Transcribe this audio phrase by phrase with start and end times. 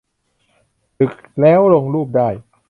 [0.97, 2.29] ดึกแล้ว ลงรูปได้